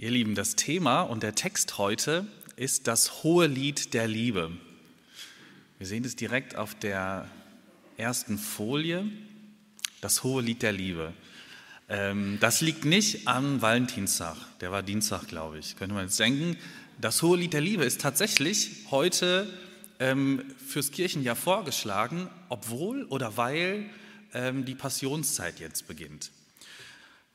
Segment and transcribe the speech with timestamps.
[0.00, 4.50] Ihr Lieben, das Thema und der Text heute ist das hohe Lied der Liebe.
[5.76, 7.28] Wir sehen es direkt auf der
[7.98, 9.04] ersten Folie,
[10.00, 11.12] das hohe Lied der Liebe.
[11.90, 16.56] Ähm, das liegt nicht am Valentinstag, der war Dienstag, glaube ich, könnte man jetzt denken.
[16.98, 19.52] Das hohe Lied der Liebe ist tatsächlich heute
[19.98, 23.84] ähm, fürs Kirchenjahr vorgeschlagen, obwohl oder weil
[24.32, 26.30] ähm, die Passionszeit jetzt beginnt.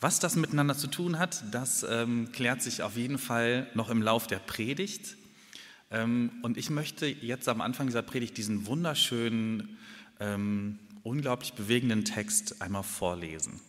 [0.02, 4.02] Was das miteinander zu tun hat, das ähm, klärt sich auf jeden Fall noch im
[4.02, 5.16] Lauf der Predigt.
[5.90, 9.78] Ähm, und ich möchte jetzt am Anfang dieser Predigt diesen wunderschönen,
[10.20, 13.62] ähm, unglaublich bewegenden Text einmal vorlesen.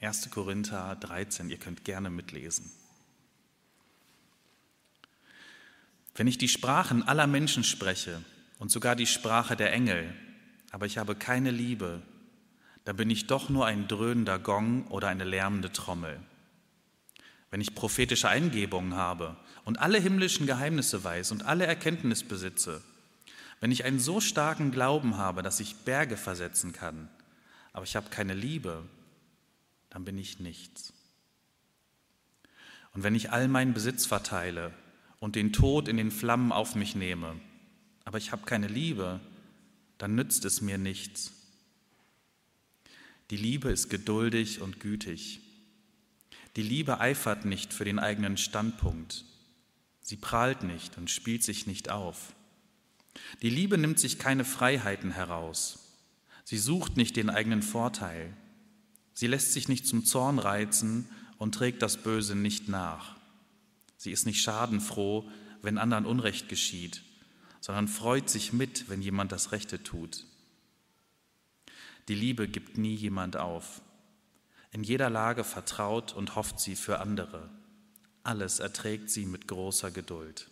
[0.00, 0.30] 1.
[0.30, 2.70] Korinther 13, ihr könnt gerne mitlesen.
[6.14, 8.22] Wenn ich die Sprachen aller Menschen spreche
[8.58, 10.14] und sogar die Sprache der Engel,
[10.70, 12.02] aber ich habe keine Liebe,
[12.86, 16.20] dann bin ich doch nur ein dröhnender Gong oder eine lärmende Trommel.
[17.50, 22.80] Wenn ich prophetische Eingebungen habe und alle himmlischen Geheimnisse weiß und alle Erkenntnis besitze,
[23.58, 27.08] wenn ich einen so starken Glauben habe, dass ich Berge versetzen kann,
[27.72, 28.84] aber ich habe keine Liebe,
[29.90, 30.92] dann bin ich nichts.
[32.92, 34.72] Und wenn ich all meinen Besitz verteile
[35.18, 37.34] und den Tod in den Flammen auf mich nehme,
[38.04, 39.18] aber ich habe keine Liebe,
[39.98, 41.35] dann nützt es mir nichts.
[43.30, 45.40] Die Liebe ist geduldig und gütig.
[46.54, 49.24] Die Liebe eifert nicht für den eigenen Standpunkt.
[50.00, 52.34] Sie prahlt nicht und spielt sich nicht auf.
[53.42, 55.80] Die Liebe nimmt sich keine Freiheiten heraus.
[56.44, 58.32] Sie sucht nicht den eigenen Vorteil.
[59.12, 63.16] Sie lässt sich nicht zum Zorn reizen und trägt das Böse nicht nach.
[63.96, 65.28] Sie ist nicht schadenfroh,
[65.62, 67.02] wenn anderen Unrecht geschieht,
[67.60, 70.24] sondern freut sich mit, wenn jemand das Rechte tut.
[72.08, 73.82] Die Liebe gibt nie jemand auf.
[74.72, 77.50] In jeder Lage vertraut und hofft sie für andere.
[78.22, 80.48] Alles erträgt sie mit großer Geduld.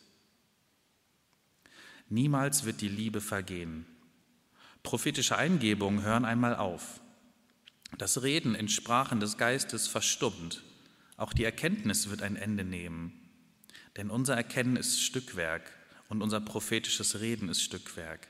[2.09, 3.87] Niemals wird die Liebe vergehen.
[4.83, 7.01] Prophetische Eingebungen hören einmal auf.
[7.99, 10.63] Das Reden in Sprachen des Geistes verstummt.
[11.17, 13.13] Auch die Erkenntnis wird ein Ende nehmen.
[13.97, 15.73] Denn unser Erkennen ist Stückwerk
[16.09, 18.29] und unser prophetisches Reden ist Stückwerk.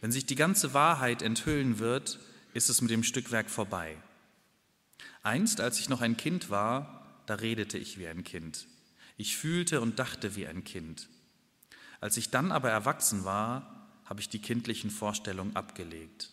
[0.00, 2.18] Wenn sich die ganze Wahrheit enthüllen wird,
[2.52, 3.96] ist es mit dem Stückwerk vorbei.
[5.22, 8.66] Einst, als ich noch ein Kind war, da redete ich wie ein Kind.
[9.16, 11.08] Ich fühlte und dachte wie ein Kind.
[12.00, 16.30] Als ich dann aber erwachsen war, habe ich die kindlichen Vorstellungen abgelegt.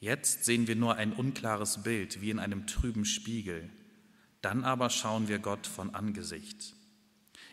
[0.00, 3.70] Jetzt sehen wir nur ein unklares Bild wie in einem trüben Spiegel.
[4.40, 6.74] Dann aber schauen wir Gott von Angesicht.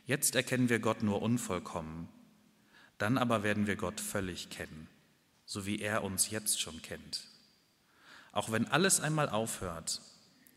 [0.07, 2.09] Jetzt erkennen wir Gott nur unvollkommen.
[2.99, 4.87] Dann aber werden wir Gott völlig kennen,
[5.45, 7.23] so wie er uns jetzt schon kennt.
[8.31, 10.01] Auch wenn alles einmal aufhört,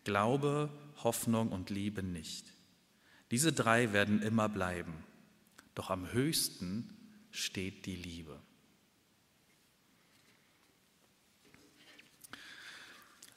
[0.04, 0.68] Glaube,
[1.04, 2.44] Hoffnung und Liebe nicht.
[3.30, 4.92] Diese drei werden immer bleiben.
[5.74, 6.90] Doch am höchsten
[7.30, 8.38] steht die Liebe.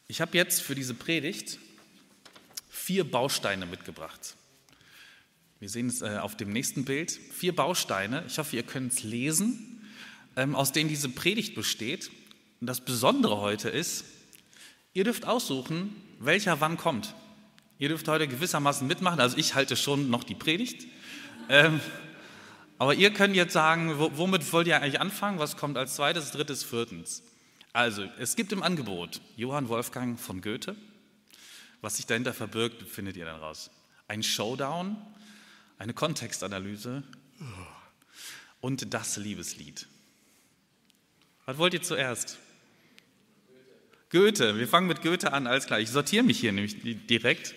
[0.08, 1.60] Ich habe jetzt für diese Predigt
[2.70, 4.36] vier Bausteine mitgebracht.
[5.60, 7.12] Wir sehen es äh, auf dem nächsten Bild.
[7.12, 9.88] Vier Bausteine, ich hoffe, ihr könnt es lesen,
[10.36, 12.12] ähm, aus denen diese Predigt besteht.
[12.60, 14.04] Und das Besondere heute ist,
[14.94, 17.16] ihr dürft aussuchen, welcher wann kommt.
[17.80, 19.22] Ihr dürft heute gewissermaßen mitmachen.
[19.22, 20.88] Also ich halte schon noch die Predigt.
[21.48, 21.80] Ähm,
[22.78, 25.40] aber ihr könnt jetzt sagen, womit wollt ihr eigentlich anfangen?
[25.40, 27.24] Was kommt als zweites, drittes, viertens?
[27.72, 30.76] Also, es gibt im Angebot Johann Wolfgang von Goethe.
[31.80, 33.70] Was sich dahinter verbirgt, findet ihr dann raus.
[34.08, 34.98] Ein Showdown
[35.78, 37.04] eine Kontextanalyse
[38.62, 39.88] und das Liebeslied.
[41.46, 42.38] Was wollt ihr zuerst?
[44.10, 44.58] Goethe.
[44.58, 45.80] Wir fangen mit Goethe an, alles klar.
[45.80, 46.78] Ich sortiere mich hier nämlich
[47.08, 47.54] direkt.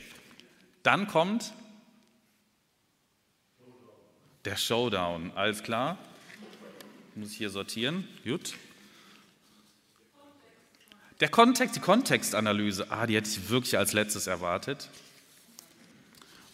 [0.82, 1.52] Dann kommt
[4.44, 5.98] der Showdown, alles klar.
[7.14, 8.08] Muss ich hier sortieren.
[8.24, 8.54] Gut.
[11.20, 14.88] Der Kontext, die Kontextanalyse, ah, die hätte ich wirklich als letztes erwartet.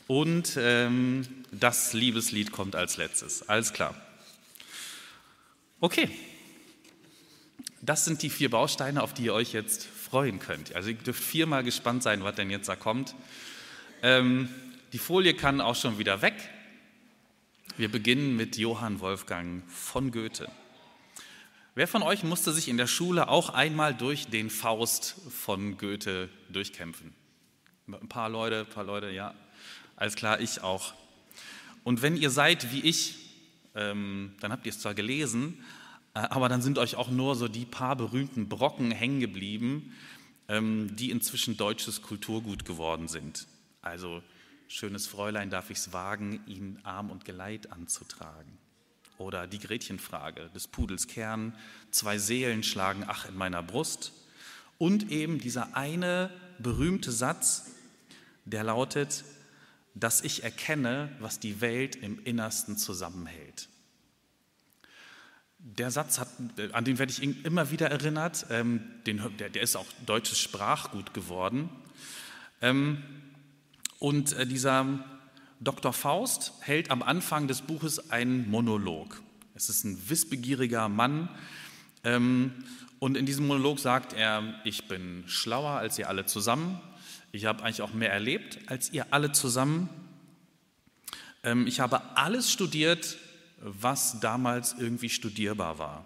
[0.06, 3.48] Und ähm, das Liebeslied kommt als letztes.
[3.48, 3.94] Alles klar.
[5.80, 6.10] Okay.
[7.82, 10.74] Das sind die vier Bausteine, auf die ihr euch jetzt freuen könnt.
[10.74, 13.14] Also ihr dürft viermal gespannt sein, was denn jetzt da kommt.
[14.02, 14.48] Ähm,
[14.92, 16.34] die Folie kann auch schon wieder weg.
[17.76, 20.48] Wir beginnen mit Johann Wolfgang von Goethe.
[21.74, 26.28] Wer von euch musste sich in der Schule auch einmal durch den Faust von Goethe
[26.48, 27.12] durchkämpfen?
[27.88, 29.34] Ein paar Leute, ein paar Leute, ja.
[29.96, 30.94] Alles klar, ich auch.
[31.84, 33.16] Und wenn ihr seid wie ich,
[33.74, 35.62] ähm, dann habt ihr es zwar gelesen,
[36.14, 39.94] äh, aber dann sind euch auch nur so die paar berühmten Brocken hängen geblieben,
[40.48, 43.46] ähm, die inzwischen deutsches Kulturgut geworden sind.
[43.82, 44.22] Also
[44.66, 48.58] Schönes Fräulein, darf ich es wagen, ihn Arm und Geleit anzutragen?
[49.18, 51.54] Oder die Gretchenfrage des Pudels Kern,
[51.90, 54.12] zwei Seelen schlagen ach in meiner Brust.
[54.78, 57.70] Und eben dieser eine berühmte Satz,
[58.46, 59.24] der lautet,
[59.94, 63.68] dass ich erkenne, was die Welt im Innersten zusammenhält.
[65.58, 66.28] Der Satz, hat,
[66.72, 71.70] an den werde ich immer wieder erinnert, ähm, der, ist auch deutsches Sprachgut geworden.
[72.60, 73.02] Ähm,
[73.98, 75.04] und äh, dieser
[75.60, 75.94] Dr.
[75.94, 79.22] Faust hält am Anfang des Buches einen Monolog.
[79.54, 81.30] Es ist ein wissbegieriger Mann.
[82.02, 82.52] Ähm,
[82.98, 86.80] und in diesem Monolog sagt er, ich bin schlauer als ihr alle zusammen.
[87.34, 89.88] Ich habe eigentlich auch mehr erlebt als ihr alle zusammen.
[91.42, 93.18] Ähm, ich habe alles studiert,
[93.58, 96.04] was damals irgendwie studierbar war.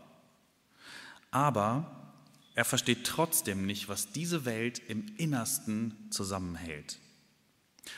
[1.30, 2.14] Aber
[2.54, 6.98] er versteht trotzdem nicht, was diese Welt im Innersten zusammenhält.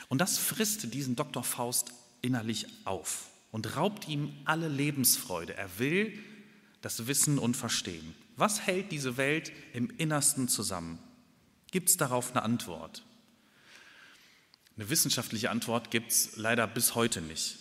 [0.09, 1.45] Und das frisst diesen Dr.
[1.45, 5.55] Faust innerlich auf und raubt ihm alle Lebensfreude.
[5.55, 6.19] Er will
[6.81, 8.13] das Wissen und Verstehen.
[8.35, 10.99] Was hält diese Welt im Innersten zusammen?
[11.71, 13.05] Gibt es darauf eine Antwort?
[14.81, 17.59] Eine wissenschaftliche Antwort gibt es leider bis heute nicht.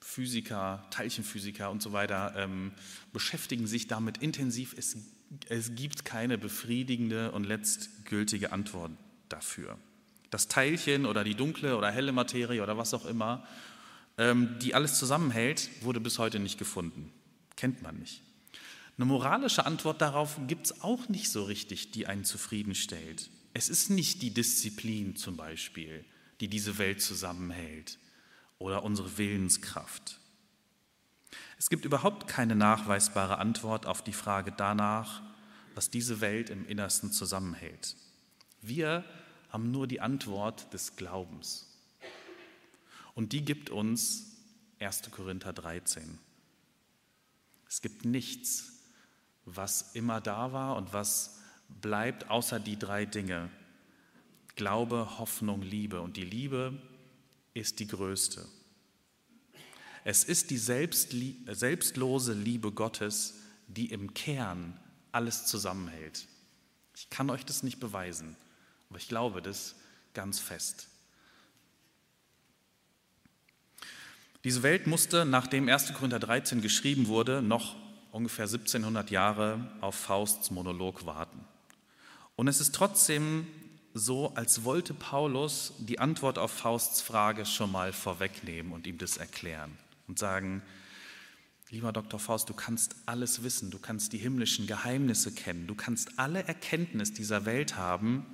[0.00, 2.70] Physiker, Teilchenphysiker und so weiter ähm,
[3.12, 4.72] beschäftigen sich damit intensiv.
[4.78, 4.96] Es,
[5.48, 8.92] es gibt keine befriedigende und letztgültige Antwort
[9.28, 9.76] dafür.
[10.30, 13.44] Das Teilchen oder die dunkle oder helle Materie oder was auch immer,
[14.16, 17.12] ähm, die alles zusammenhält, wurde bis heute nicht gefunden.
[17.56, 18.22] Kennt man nicht.
[18.96, 23.30] Eine moralische Antwort darauf gibt es auch nicht so richtig, die einen zufriedenstellt.
[23.52, 26.04] Es ist nicht die Disziplin zum Beispiel,
[26.42, 28.00] die diese Welt zusammenhält
[28.58, 30.18] oder unsere Willenskraft.
[31.56, 35.22] Es gibt überhaupt keine nachweisbare Antwort auf die Frage danach,
[35.76, 37.94] was diese Welt im Innersten zusammenhält.
[38.60, 39.04] Wir
[39.50, 41.68] haben nur die Antwort des Glaubens.
[43.14, 44.32] Und die gibt uns
[44.80, 45.12] 1.
[45.12, 46.18] Korinther 13.
[47.68, 48.80] Es gibt nichts,
[49.44, 51.38] was immer da war und was
[51.68, 53.48] bleibt, außer die drei Dinge.
[54.56, 56.00] Glaube, Hoffnung, Liebe.
[56.00, 56.80] Und die Liebe
[57.54, 58.46] ist die größte.
[60.04, 63.34] Es ist die selbstlose Liebe Gottes,
[63.68, 64.78] die im Kern
[65.12, 66.26] alles zusammenhält.
[66.96, 68.36] Ich kann euch das nicht beweisen,
[68.90, 69.76] aber ich glaube das
[70.12, 70.88] ganz fest.
[74.44, 75.94] Diese Welt musste, nachdem 1.
[75.94, 77.76] Korinther 13 geschrieben wurde, noch
[78.10, 81.44] ungefähr 1700 Jahre auf Fausts Monolog warten.
[82.34, 83.46] Und es ist trotzdem
[83.94, 89.16] so, als wollte Paulus die Antwort auf Fausts Frage schon mal vorwegnehmen und ihm das
[89.16, 89.76] erklären
[90.08, 90.62] und sagen,
[91.70, 92.18] lieber Dr.
[92.18, 97.12] Faust, du kannst alles wissen, du kannst die himmlischen Geheimnisse kennen, du kannst alle Erkenntnis
[97.12, 98.26] dieser Welt haben,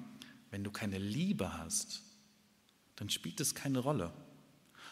[0.51, 2.03] wenn du keine Liebe hast,
[2.97, 4.13] dann spielt es keine Rolle.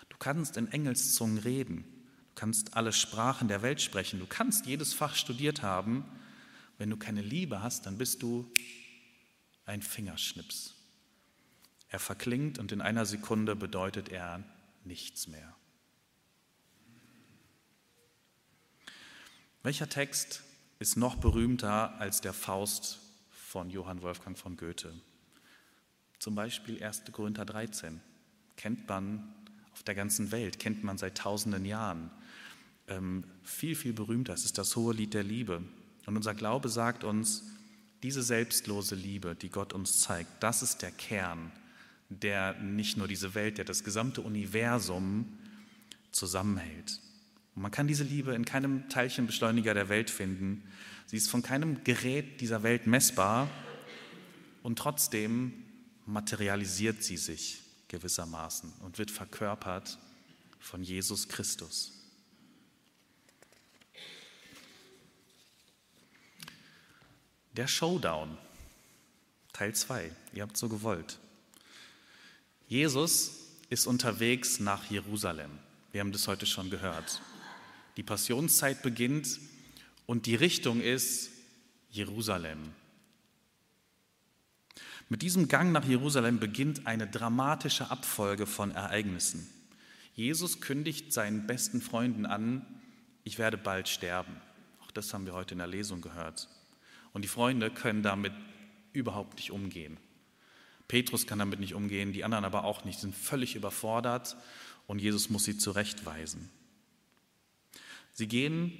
[0.08, 1.84] Du kannst in Engelszungen reden,
[2.28, 6.04] du kannst alle Sprachen der Welt sprechen, du kannst jedes Fach studiert haben,
[6.78, 8.50] wenn du keine Liebe hast, dann bist du
[9.66, 10.74] ein Fingerschnips.
[11.88, 14.42] Er verklingt und in einer Sekunde bedeutet er
[14.84, 15.54] nichts mehr.
[19.62, 20.42] Welcher Text
[20.78, 24.94] ist noch berühmter als der Faust von Johann Wolfgang von Goethe?
[26.18, 27.02] Zum Beispiel 1.
[27.12, 28.00] Korinther 13.
[28.56, 29.34] Kennt man
[29.72, 32.10] auf der ganzen Welt, kennt man seit tausenden Jahren.
[32.88, 34.32] Ähm, viel, viel berühmter.
[34.32, 35.62] Es ist das hohe Lied der Liebe.
[36.06, 37.42] Und unser Glaube sagt uns,
[38.06, 41.50] diese selbstlose Liebe, die Gott uns zeigt, das ist der Kern,
[42.08, 45.26] der nicht nur diese Welt, der das gesamte Universum
[46.12, 47.00] zusammenhält.
[47.56, 50.62] Und man kann diese Liebe in keinem Teilchenbeschleuniger der Welt finden.
[51.06, 53.50] Sie ist von keinem Gerät dieser Welt messbar
[54.62, 55.64] und trotzdem
[56.06, 59.98] materialisiert sie sich gewissermaßen und wird verkörpert
[60.60, 61.95] von Jesus Christus.
[67.56, 68.36] Der Showdown,
[69.54, 70.10] Teil 2.
[70.34, 71.18] Ihr habt so gewollt.
[72.68, 73.30] Jesus
[73.70, 75.50] ist unterwegs nach Jerusalem.
[75.90, 77.22] Wir haben das heute schon gehört.
[77.96, 79.40] Die Passionszeit beginnt
[80.04, 81.30] und die Richtung ist
[81.90, 82.58] Jerusalem.
[85.08, 89.48] Mit diesem Gang nach Jerusalem beginnt eine dramatische Abfolge von Ereignissen.
[90.14, 92.66] Jesus kündigt seinen besten Freunden an,
[93.24, 94.36] ich werde bald sterben.
[94.84, 96.48] Auch das haben wir heute in der Lesung gehört.
[97.16, 98.34] Und die Freunde können damit
[98.92, 99.96] überhaupt nicht umgehen.
[100.86, 104.36] Petrus kann damit nicht umgehen, die anderen aber auch nicht, sind völlig überfordert
[104.86, 106.50] und Jesus muss sie zurechtweisen.
[108.12, 108.70] Sie gehen,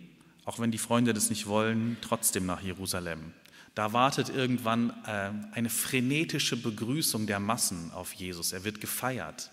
[0.45, 3.33] auch wenn die Freunde das nicht wollen, trotzdem nach Jerusalem.
[3.75, 8.53] Da wartet irgendwann äh, eine frenetische Begrüßung der Massen auf Jesus.
[8.53, 9.51] Er wird gefeiert.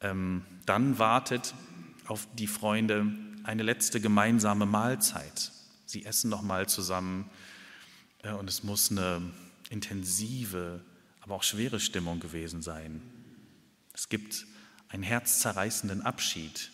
[0.00, 1.52] Ähm, dann wartet
[2.06, 3.12] auf die Freunde
[3.44, 5.52] eine letzte gemeinsame Mahlzeit.
[5.84, 7.28] Sie essen nochmal zusammen
[8.22, 9.22] und es muss eine
[9.70, 10.84] intensive,
[11.20, 13.00] aber auch schwere Stimmung gewesen sein.
[13.92, 14.46] Es gibt
[14.88, 16.70] einen herzzerreißenden Abschied.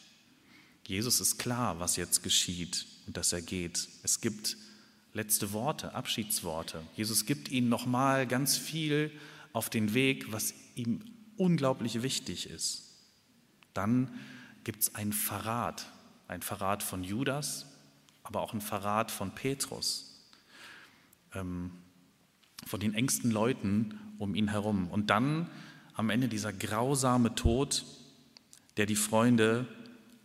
[0.86, 3.88] Jesus ist klar, was jetzt geschieht und dass er geht.
[4.02, 4.56] Es gibt
[5.12, 6.82] letzte Worte, Abschiedsworte.
[6.96, 9.10] Jesus gibt ihnen nochmal ganz viel
[9.52, 11.04] auf den Weg, was ihm
[11.36, 12.82] unglaublich wichtig ist.
[13.72, 14.12] Dann
[14.64, 15.86] gibt es einen Verrat,
[16.28, 17.66] ein Verrat von Judas,
[18.22, 20.13] aber auch ein Verrat von Petrus,
[21.34, 24.88] von den engsten Leuten um ihn herum.
[24.88, 25.50] Und dann
[25.94, 27.84] am Ende dieser grausame Tod,
[28.76, 29.66] der die Freunde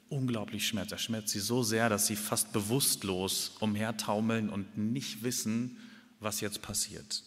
[0.09, 0.91] unglaublich schmerzt.
[0.91, 5.77] Er schmerzt sie so sehr, dass sie fast bewusstlos umhertaumeln und nicht wissen,
[6.19, 7.23] was jetzt passiert.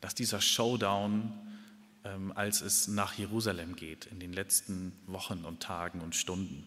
[0.00, 1.32] Dass dieser Showdown,
[2.04, 6.66] ähm, als es nach Jerusalem geht, in den letzten Wochen und Tagen und Stunden.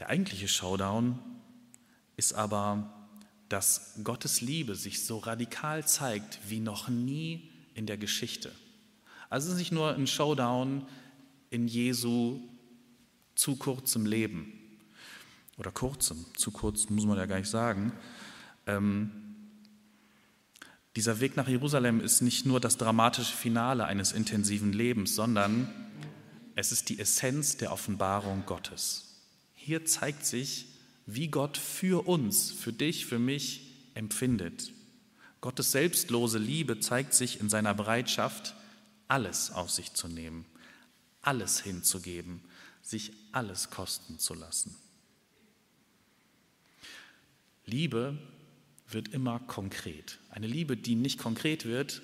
[0.00, 1.18] Der eigentliche Showdown
[2.20, 2.92] ist aber,
[3.48, 8.52] dass Gottes Liebe sich so radikal zeigt wie noch nie in der Geschichte.
[9.30, 10.86] Also es ist nicht nur ein Showdown
[11.48, 12.40] in Jesu
[13.36, 14.52] zu kurzem Leben.
[15.56, 17.92] Oder kurzem, zu kurz muss man ja gar nicht sagen.
[18.66, 19.10] Ähm,
[20.94, 25.72] dieser Weg nach Jerusalem ist nicht nur das dramatische Finale eines intensiven Lebens, sondern
[26.54, 29.22] es ist die Essenz der Offenbarung Gottes.
[29.54, 30.69] Hier zeigt sich,
[31.14, 34.72] wie Gott für uns, für dich, für mich empfindet.
[35.40, 38.54] Gottes selbstlose Liebe zeigt sich in seiner Bereitschaft,
[39.08, 40.44] alles auf sich zu nehmen,
[41.22, 42.42] alles hinzugeben,
[42.82, 44.76] sich alles kosten zu lassen.
[47.66, 48.18] Liebe
[48.88, 50.18] wird immer konkret.
[50.30, 52.02] Eine Liebe, die nicht konkret wird,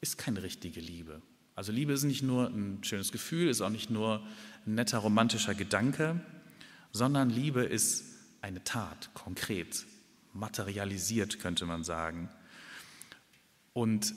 [0.00, 1.22] ist keine richtige Liebe.
[1.54, 4.26] Also Liebe ist nicht nur ein schönes Gefühl, ist auch nicht nur
[4.66, 6.20] ein netter romantischer Gedanke,
[6.96, 8.04] sondern Liebe ist
[8.40, 9.84] eine Tat, konkret,
[10.32, 12.28] materialisiert könnte man sagen.
[13.72, 14.14] Und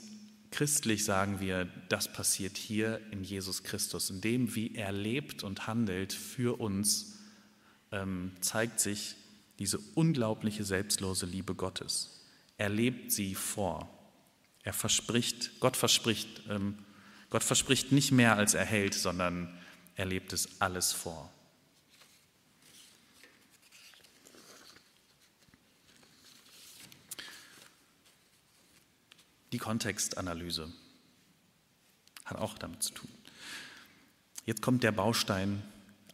[0.50, 4.10] Christlich sagen wir, das passiert hier in Jesus Christus.
[4.10, 7.18] In dem, wie er lebt und handelt für uns,
[7.92, 9.14] ähm, zeigt sich
[9.58, 12.26] diese unglaubliche selbstlose Liebe Gottes.
[12.56, 13.88] Er lebt sie vor.
[14.62, 16.78] Er verspricht, Gott verspricht, ähm,
[17.28, 19.56] Gott verspricht nicht mehr, als er hält, sondern
[19.94, 21.30] er lebt es alles vor.
[29.52, 30.72] Die Kontextanalyse
[32.24, 33.10] hat auch damit zu tun.
[34.46, 35.62] Jetzt kommt der Baustein,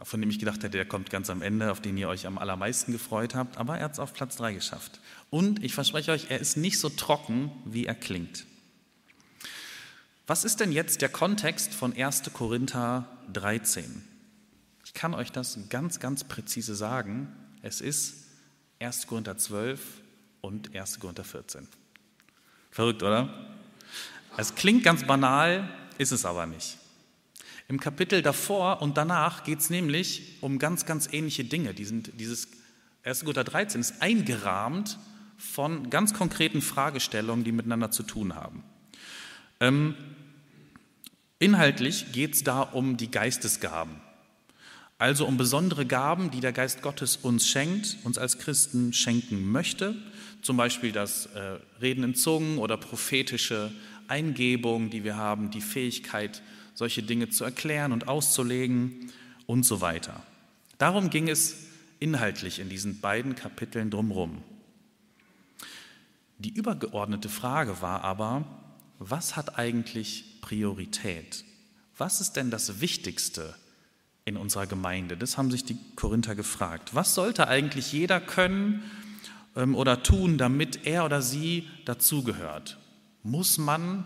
[0.02, 2.38] von dem ich gedacht hätte, der kommt ganz am Ende, auf den ihr euch am
[2.38, 5.00] allermeisten gefreut habt, aber er hat es auf Platz 3 geschafft.
[5.31, 8.47] Und ich verspreche euch, er ist nicht so trocken, wie er klingt.
[10.26, 12.25] Was ist denn jetzt der Kontext von 1.
[12.33, 14.02] Korinther 13?
[14.85, 17.33] Ich kann euch das ganz, ganz präzise sagen.
[17.62, 18.25] Es ist
[18.81, 19.07] 1.
[19.07, 19.81] Korinther 12
[20.40, 21.00] und 1.
[21.00, 21.69] Korinther 14.
[22.76, 23.30] Verrückt, oder?
[24.37, 25.66] Es klingt ganz banal,
[25.97, 26.76] ist es aber nicht.
[27.68, 31.73] Im Kapitel davor und danach geht es nämlich um ganz, ganz ähnliche Dinge.
[31.73, 32.49] Die sind, dieses
[33.02, 33.21] 1.
[33.21, 34.99] Korinther 13 ist eingerahmt
[35.38, 38.62] von ganz konkreten Fragestellungen, die miteinander zu tun haben.
[39.59, 39.95] Ähm,
[41.38, 44.02] inhaltlich geht es da um die Geistesgaben.
[44.99, 49.95] Also um besondere Gaben, die der Geist Gottes uns schenkt, uns als Christen schenken möchte
[50.43, 53.73] zum Beispiel das äh, Reden in Zungen oder prophetische
[54.09, 56.43] Eingebung, die wir haben, die Fähigkeit,
[56.75, 59.12] solche Dinge zu erklären und auszulegen
[59.47, 60.23] und so weiter.
[60.78, 61.57] Darum ging es
[61.99, 64.43] inhaltlich in diesen beiden Kapiteln drumherum.
[66.38, 68.45] Die übergeordnete Frage war aber,
[68.99, 71.45] was hat eigentlich Priorität?
[71.97, 73.55] Was ist denn das Wichtigste
[74.26, 75.16] in unserer Gemeinde?
[75.16, 76.95] Das haben sich die Korinther gefragt.
[76.95, 78.83] Was sollte eigentlich jeder können
[79.56, 82.78] oder tun, damit er oder sie dazugehört?
[83.22, 84.04] Muss man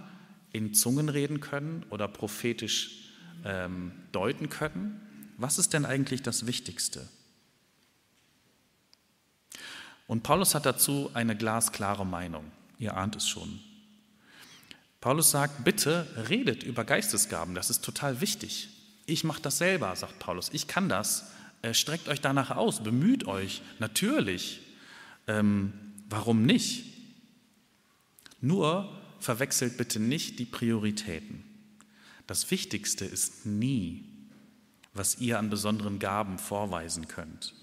[0.52, 3.10] in Zungen reden können oder prophetisch
[3.44, 5.00] ähm, deuten können?
[5.36, 7.08] Was ist denn eigentlich das Wichtigste?
[10.06, 12.50] Und Paulus hat dazu eine glasklare Meinung.
[12.78, 13.60] Ihr ahnt es schon.
[15.00, 18.68] Paulus sagt, bitte redet über Geistesgaben, das ist total wichtig.
[19.06, 20.50] Ich mache das selber, sagt Paulus.
[20.52, 21.30] Ich kann das.
[21.62, 24.60] Äh, streckt euch danach aus, bemüht euch, natürlich.
[25.30, 25.72] Ähm,
[26.08, 26.86] warum nicht?
[28.40, 31.44] Nur verwechselt bitte nicht die Prioritäten.
[32.26, 34.04] Das Wichtigste ist nie,
[34.92, 37.54] was ihr an besonderen Gaben vorweisen könnt.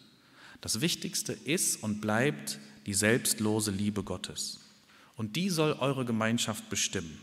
[0.62, 4.62] Das Wichtigste ist und bleibt die selbstlose Liebe Gottes.
[5.18, 7.20] Und die soll eure Gemeinschaft bestimmen.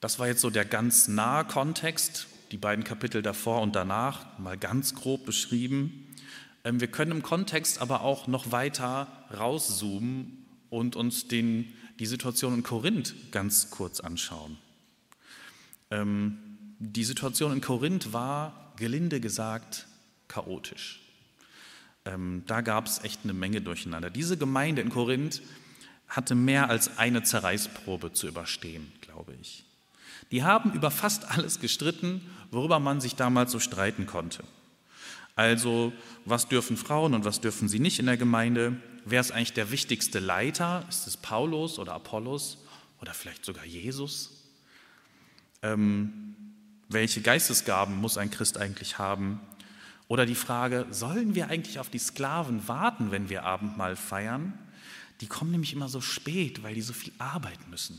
[0.00, 4.58] Das war jetzt so der ganz nahe Kontext, die beiden Kapitel davor und danach, mal
[4.58, 6.05] ganz grob beschrieben.
[6.66, 9.06] Ähm, wir können im Kontext aber auch noch weiter
[9.38, 14.58] rauszoomen und uns den, die Situation in Korinth ganz kurz anschauen.
[15.90, 16.38] Ähm,
[16.78, 19.86] die Situation in Korinth war, gelinde gesagt,
[20.28, 21.00] chaotisch.
[22.04, 24.10] Ähm, da gab es echt eine Menge durcheinander.
[24.10, 25.42] Diese Gemeinde in Korinth
[26.08, 29.64] hatte mehr als eine Zerreißprobe zu überstehen, glaube ich.
[30.32, 32.20] Die haben über fast alles gestritten,
[32.50, 34.42] worüber man sich damals so streiten konnte.
[35.36, 35.92] Also,
[36.24, 38.80] was dürfen Frauen und was dürfen sie nicht in der Gemeinde?
[39.04, 40.84] Wer ist eigentlich der wichtigste Leiter?
[40.88, 42.64] Ist es Paulus oder Apollos
[43.02, 44.42] oder vielleicht sogar Jesus?
[45.62, 46.34] Ähm,
[46.88, 49.40] welche Geistesgaben muss ein Christ eigentlich haben?
[50.08, 54.58] Oder die Frage, sollen wir eigentlich auf die Sklaven warten, wenn wir Abendmahl feiern?
[55.20, 57.98] Die kommen nämlich immer so spät, weil die so viel arbeiten müssen.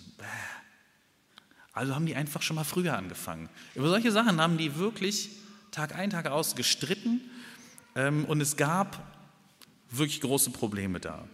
[1.72, 3.48] Also haben die einfach schon mal früher angefangen.
[3.76, 5.30] Über solche Sachen haben die wirklich
[5.78, 7.22] Tag ein, Tag aus gestritten
[7.94, 9.16] ähm, und es gab
[9.92, 11.28] wirklich große Probleme da.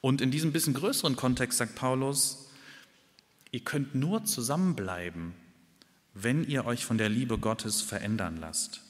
[0.00, 2.48] Und in diesem bisschen größeren Kontext sagt Paulus,
[3.52, 5.34] ihr könnt nur zusammenbleiben,
[6.14, 8.80] wenn ihr euch von der Liebe Gottes verändern lasst.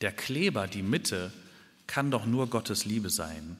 [0.00, 1.34] Der Kleber, die Mitte,
[1.86, 3.58] kann doch nur Gottes Liebe sein.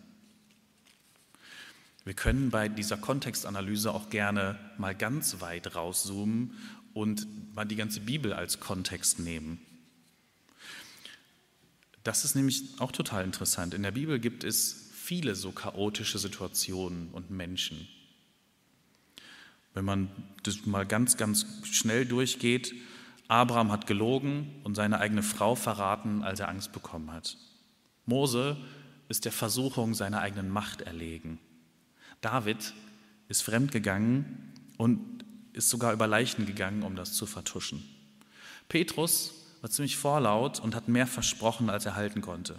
[2.06, 6.54] Wir können bei dieser Kontextanalyse auch gerne mal ganz weit rauszoomen
[7.00, 9.58] und mal die ganze Bibel als Kontext nehmen.
[12.04, 13.72] Das ist nämlich auch total interessant.
[13.72, 17.88] In der Bibel gibt es viele so chaotische Situationen und Menschen.
[19.72, 20.10] Wenn man
[20.42, 22.74] das mal ganz, ganz schnell durchgeht,
[23.28, 27.38] Abraham hat gelogen und seine eigene Frau verraten, als er Angst bekommen hat.
[28.04, 28.58] Mose
[29.08, 31.38] ist der Versuchung seiner eigenen Macht erlegen.
[32.20, 32.74] David
[33.28, 35.19] ist fremdgegangen und
[35.52, 37.82] ist sogar über Leichen gegangen, um das zu vertuschen.
[38.68, 42.56] Petrus war ziemlich vorlaut und hat mehr versprochen, als er halten konnte.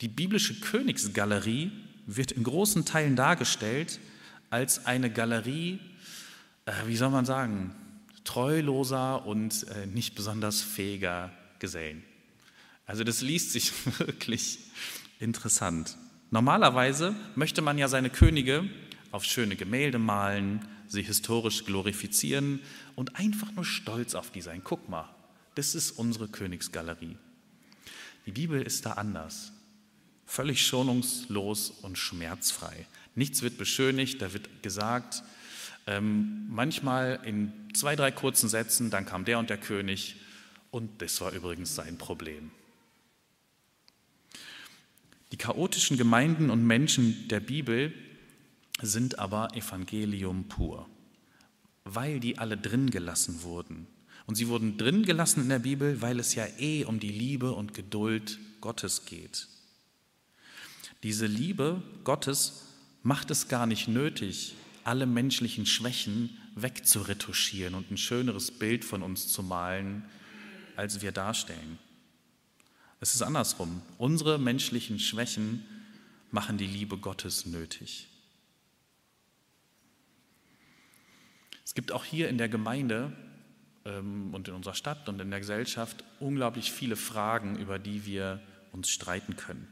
[0.00, 1.70] Die biblische Königsgalerie
[2.06, 4.00] wird in großen Teilen dargestellt
[4.50, 5.78] als eine Galerie,
[6.66, 7.74] äh, wie soll man sagen,
[8.24, 12.02] treuloser und äh, nicht besonders fähiger Gesellen.
[12.86, 14.58] Also das liest sich wirklich
[15.20, 15.96] interessant.
[16.30, 18.68] Normalerweise möchte man ja seine Könige
[19.12, 22.60] auf schöne Gemälde malen, sie historisch glorifizieren
[22.96, 24.62] und einfach nur stolz auf die sein.
[24.64, 25.08] Guck mal,
[25.54, 27.16] das ist unsere Königsgalerie.
[28.26, 29.52] Die Bibel ist da anders.
[30.26, 32.86] Völlig schonungslos und schmerzfrei.
[33.14, 35.22] Nichts wird beschönigt, da wird gesagt,
[35.86, 40.16] ähm, manchmal in zwei, drei kurzen Sätzen, dann kam der und der König
[40.70, 42.50] und das war übrigens sein Problem.
[45.32, 47.92] Die chaotischen Gemeinden und Menschen der Bibel
[48.86, 50.88] sind aber Evangelium pur,
[51.84, 53.86] weil die alle drin gelassen wurden.
[54.26, 57.52] Und sie wurden drin gelassen in der Bibel, weil es ja eh um die Liebe
[57.52, 59.48] und Geduld Gottes geht.
[61.02, 62.66] Diese Liebe Gottes
[63.02, 69.28] macht es gar nicht nötig, alle menschlichen Schwächen wegzuretuschieren und ein schöneres Bild von uns
[69.28, 70.04] zu malen,
[70.76, 71.78] als wir darstellen.
[73.00, 73.82] Es ist andersrum.
[73.98, 75.64] Unsere menschlichen Schwächen
[76.30, 78.08] machen die Liebe Gottes nötig.
[81.72, 83.10] Es gibt auch hier in der Gemeinde
[83.86, 88.40] ähm, und in unserer Stadt und in der Gesellschaft unglaublich viele Fragen, über die wir
[88.72, 89.66] uns streiten können.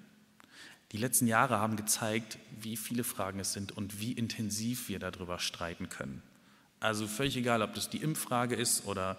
[0.92, 5.38] Die letzten Jahre haben gezeigt, wie viele Fragen es sind und wie intensiv wir darüber
[5.38, 6.22] streiten können.
[6.80, 9.18] Also völlig egal, ob das die Impffrage ist oder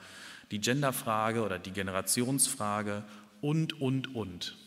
[0.50, 3.04] die Genderfrage oder die Generationsfrage
[3.41, 4.58] und, und, und.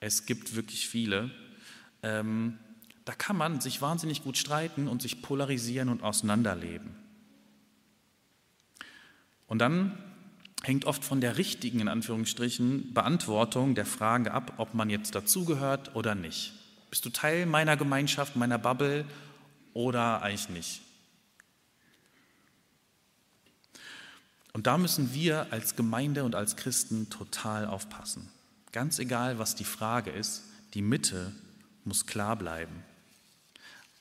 [0.00, 1.30] Es gibt wirklich viele.
[2.02, 2.58] Ähm,
[3.06, 7.01] da kann man sich wahnsinnig gut streiten und sich polarisieren und auseinanderleben.
[9.52, 9.92] Und dann
[10.62, 15.94] hängt oft von der richtigen, in Anführungsstrichen, Beantwortung der Frage ab, ob man jetzt dazugehört
[15.94, 16.54] oder nicht.
[16.88, 19.04] Bist du Teil meiner Gemeinschaft, meiner Bubble
[19.74, 20.80] oder eigentlich nicht?
[24.54, 28.30] Und da müssen wir als Gemeinde und als Christen total aufpassen.
[28.72, 31.30] Ganz egal, was die Frage ist, die Mitte
[31.84, 32.82] muss klar bleiben.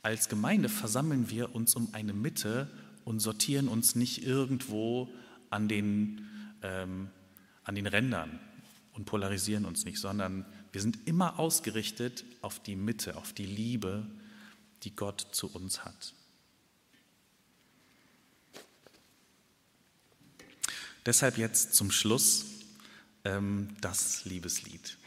[0.01, 2.69] Als Gemeinde versammeln wir uns um eine Mitte
[3.03, 5.09] und sortieren uns nicht irgendwo
[5.51, 6.27] an den,
[6.63, 7.09] ähm,
[7.63, 8.39] an den Rändern
[8.93, 14.07] und polarisieren uns nicht, sondern wir sind immer ausgerichtet auf die Mitte, auf die Liebe,
[14.83, 16.13] die Gott zu uns hat.
[21.05, 22.45] Deshalb jetzt zum Schluss
[23.23, 24.97] ähm, das Liebeslied.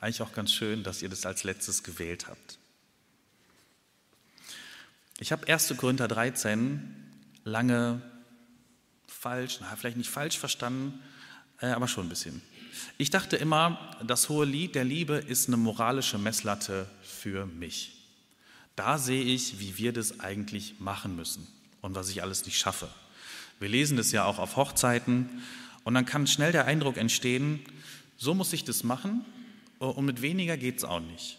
[0.00, 2.58] Eigentlich auch ganz schön, dass ihr das als letztes gewählt habt.
[5.20, 5.74] Ich habe 1.
[5.76, 6.94] Korinther 13
[7.44, 8.02] lange
[9.18, 11.00] falsch, na, vielleicht nicht falsch verstanden,
[11.60, 12.40] äh, aber schon ein bisschen.
[12.98, 17.96] Ich dachte immer, das hohe Lied der Liebe ist eine moralische Messlatte für mich.
[18.76, 21.46] Da sehe ich, wie wir das eigentlich machen müssen
[21.80, 22.88] und was ich alles nicht schaffe.
[23.58, 25.28] Wir lesen das ja auch auf Hochzeiten
[25.82, 27.60] und dann kann schnell der Eindruck entstehen,
[28.16, 29.24] so muss ich das machen
[29.78, 31.38] und mit weniger geht es auch nicht.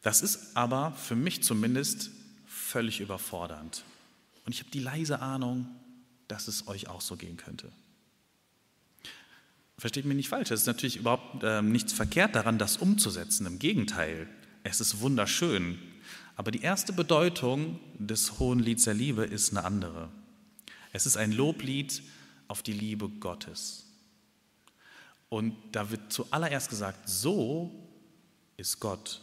[0.00, 2.10] Das ist aber für mich zumindest
[2.46, 3.84] völlig überfordernd.
[4.44, 5.66] Und ich habe die leise Ahnung,
[6.28, 7.70] dass es euch auch so gehen könnte.
[9.78, 13.46] Versteht mich nicht falsch, es ist natürlich überhaupt äh, nichts verkehrt daran, das umzusetzen.
[13.46, 14.28] Im Gegenteil,
[14.62, 15.78] es ist wunderschön.
[16.36, 20.10] Aber die erste Bedeutung des Hohen Lieds der Liebe ist eine andere.
[20.92, 22.02] Es ist ein Loblied
[22.48, 23.84] auf die Liebe Gottes.
[25.28, 27.72] Und da wird zuallererst gesagt, so
[28.56, 29.20] ist Gott.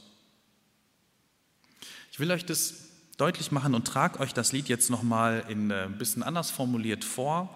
[2.12, 2.91] Ich will euch das
[3.22, 7.04] deutlich machen und trage euch das Lied jetzt nochmal in äh, ein bisschen anders formuliert
[7.06, 7.56] vor.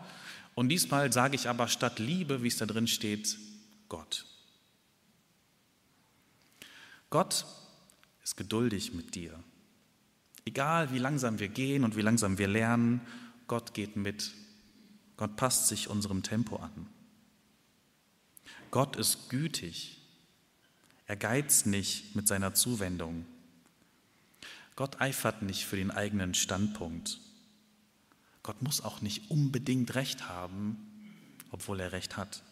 [0.54, 3.38] Und diesmal sage ich aber statt Liebe, wie es da drin steht,
[3.90, 4.26] Gott.
[7.10, 7.46] Gott
[8.24, 9.38] ist geduldig mit dir.
[10.46, 13.02] Egal wie langsam wir gehen und wie langsam wir lernen,
[13.48, 14.34] Gott geht mit.
[15.18, 16.88] Gott passt sich unserem Tempo an.
[18.70, 20.00] Gott ist gütig.
[21.08, 23.26] Er geizt nicht mit seiner Zuwendung.
[24.76, 27.20] Gott eifert nicht für den eigenen Standpunkt.
[28.44, 30.78] Gott muss auch nicht unbedingt recht haben,
[31.52, 32.44] obwohl er recht hat.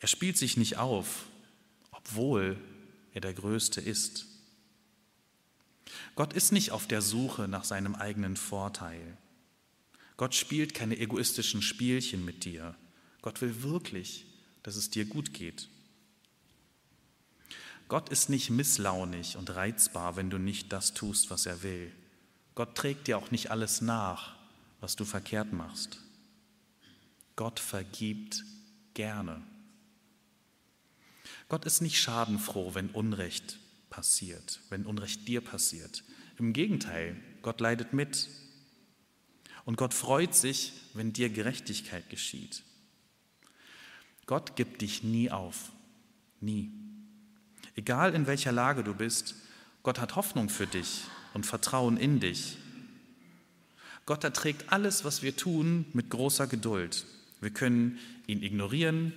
[0.00, 1.26] Er spielt sich nicht auf,
[1.90, 2.58] obwohl
[3.12, 4.26] er der Größte ist.
[6.14, 9.16] Gott ist nicht auf der Suche nach seinem eigenen Vorteil.
[10.16, 12.74] Gott spielt keine egoistischen Spielchen mit dir.
[13.22, 14.26] Gott will wirklich,
[14.62, 15.68] dass es dir gut geht.
[17.88, 21.90] Gott ist nicht misslaunig und reizbar, wenn du nicht das tust, was er will.
[22.54, 24.36] Gott trägt dir auch nicht alles nach,
[24.80, 25.98] was du verkehrt machst.
[27.34, 28.44] Gott vergibt
[28.94, 29.42] gerne.
[31.48, 36.04] Gott ist nicht schadenfroh, wenn Unrecht passiert, wenn Unrecht dir passiert.
[36.38, 38.28] Im Gegenteil, Gott leidet mit.
[39.64, 42.64] Und Gott freut sich, wenn dir Gerechtigkeit geschieht.
[44.26, 45.72] Gott gibt dich nie auf,
[46.40, 46.87] nie.
[47.78, 49.36] Egal in welcher Lage du bist,
[49.84, 52.56] Gott hat Hoffnung für dich und Vertrauen in dich.
[54.04, 57.06] Gott erträgt alles, was wir tun, mit großer Geduld.
[57.40, 59.12] Wir können ihn ignorieren,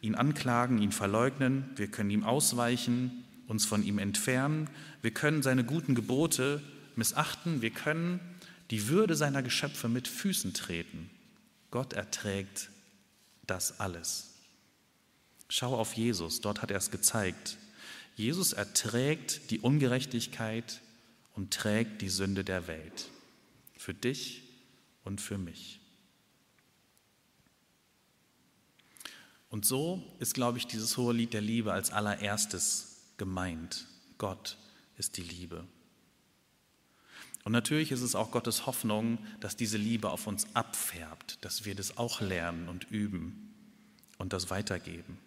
[0.00, 4.70] ihn anklagen, ihn verleugnen, wir können ihm ausweichen, uns von ihm entfernen,
[5.02, 6.62] wir können seine guten Gebote
[6.94, 8.18] missachten, wir können
[8.70, 11.10] die Würde seiner Geschöpfe mit Füßen treten.
[11.70, 12.70] Gott erträgt
[13.46, 14.36] das alles.
[15.50, 17.58] Schau auf Jesus, dort hat er es gezeigt.
[18.16, 20.80] Jesus erträgt die Ungerechtigkeit
[21.34, 23.10] und trägt die Sünde der Welt.
[23.76, 24.42] Für dich
[25.04, 25.80] und für mich.
[29.50, 33.86] Und so ist, glaube ich, dieses hohe Lied der Liebe als allererstes gemeint.
[34.18, 34.56] Gott
[34.96, 35.66] ist die Liebe.
[37.44, 41.74] Und natürlich ist es auch Gottes Hoffnung, dass diese Liebe auf uns abfärbt, dass wir
[41.74, 43.54] das auch lernen und üben
[44.18, 45.18] und das weitergeben.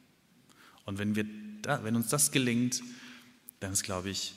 [0.85, 1.25] Und wenn, wir
[1.63, 2.81] wenn uns das gelingt,
[3.59, 4.33] dann ist, glaube ich,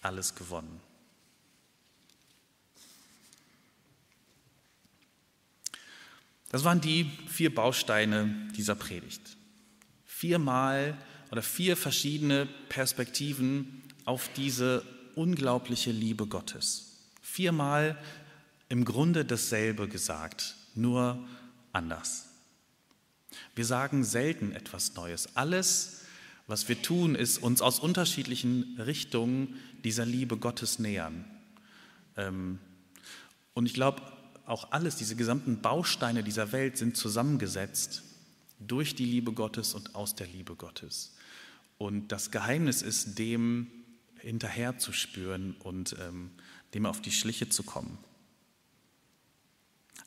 [0.00, 0.80] alles gewonnen.
[6.50, 9.22] Das waren die vier Bausteine dieser Predigt.
[10.04, 10.96] Viermal
[11.30, 17.08] oder vier verschiedene Perspektiven auf diese unglaubliche Liebe Gottes.
[17.22, 17.96] Viermal
[18.68, 21.26] im Grunde dasselbe gesagt, nur
[21.72, 22.28] anders.
[23.54, 25.36] Wir sagen selten etwas Neues.
[25.36, 26.01] Alles,
[26.52, 31.24] was wir tun, ist uns aus unterschiedlichen Richtungen dieser Liebe Gottes nähern.
[32.18, 32.58] Ähm,
[33.54, 34.02] und ich glaube,
[34.44, 38.02] auch alles, diese gesamten Bausteine dieser Welt sind zusammengesetzt
[38.60, 41.16] durch die Liebe Gottes und aus der Liebe Gottes.
[41.78, 43.68] Und das Geheimnis ist, dem
[44.18, 46.32] hinterher zu spüren und ähm,
[46.74, 47.96] dem auf die Schliche zu kommen.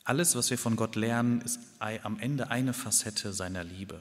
[0.04, 4.00] Alles, was wir von Gott lernen, ist am Ende eine Facette seiner Liebe.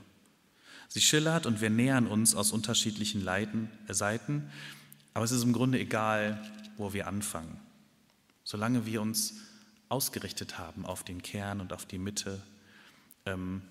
[0.87, 4.49] Sie schillert und wir nähern uns aus unterschiedlichen Leiten, äh, Seiten,
[5.13, 6.41] aber es ist im Grunde egal,
[6.77, 7.59] wo wir anfangen.
[8.43, 9.35] Solange wir uns
[9.89, 12.41] ausgerichtet haben auf den Kern und auf die Mitte,
[13.25, 13.61] ähm,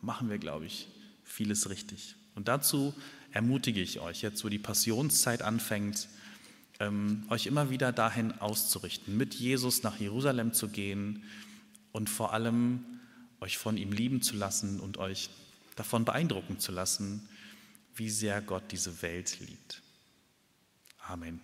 [0.00, 0.88] machen wir, glaube ich,
[1.24, 2.16] vieles richtig.
[2.34, 2.94] Und dazu
[3.32, 6.08] ermutige ich euch, jetzt wo die Passionszeit anfängt,
[6.80, 11.22] ähm, euch immer wieder dahin auszurichten, mit Jesus nach Jerusalem zu gehen
[11.92, 12.84] und vor allem
[13.40, 15.30] euch von ihm lieben zu lassen und euch
[15.76, 17.28] davon beeindrucken zu lassen,
[17.94, 19.82] wie sehr Gott diese Welt liebt.
[20.98, 21.40] Amen.